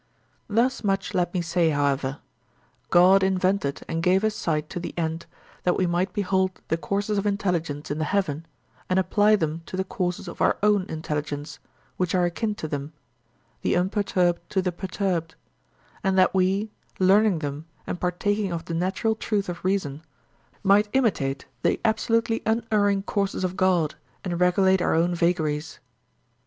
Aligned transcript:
Thus 0.49 0.83
much 0.83 1.13
let 1.13 1.31
me 1.31 1.43
say 1.43 1.69
however: 1.69 2.21
God 2.89 3.21
invented 3.21 3.83
and 3.87 4.01
gave 4.01 4.23
us 4.23 4.33
sight 4.35 4.67
to 4.71 4.79
the 4.79 4.95
end 4.97 5.27
that 5.61 5.77
we 5.77 5.85
might 5.85 6.11
behold 6.11 6.59
the 6.69 6.75
courses 6.77 7.19
of 7.19 7.27
intelligence 7.27 7.91
in 7.91 7.99
the 7.99 8.05
heaven, 8.05 8.47
and 8.89 8.97
apply 8.97 9.35
them 9.35 9.61
to 9.67 9.77
the 9.77 9.83
courses 9.83 10.27
of 10.27 10.41
our 10.41 10.57
own 10.63 10.87
intelligence 10.89 11.59
which 11.97 12.15
are 12.15 12.25
akin 12.25 12.55
to 12.55 12.67
them, 12.67 12.93
the 13.61 13.75
unperturbed 13.75 14.41
to 14.49 14.59
the 14.59 14.71
perturbed; 14.71 15.35
and 16.03 16.17
that 16.17 16.33
we, 16.33 16.71
learning 16.97 17.37
them 17.37 17.65
and 17.85 18.01
partaking 18.01 18.51
of 18.51 18.65
the 18.65 18.73
natural 18.73 19.13
truth 19.13 19.47
of 19.49 19.63
reason, 19.63 20.01
might 20.63 20.89
imitate 20.93 21.45
the 21.61 21.79
absolutely 21.85 22.41
unerring 22.47 23.03
courses 23.03 23.43
of 23.43 23.55
God 23.55 23.93
and 24.23 24.39
regulate 24.41 24.81
our 24.81 24.95
own 24.95 25.13
vagaries. 25.13 25.77